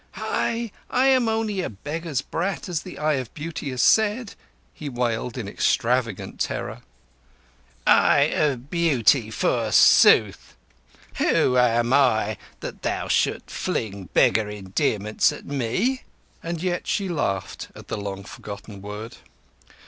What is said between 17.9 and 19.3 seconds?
long forgotten word.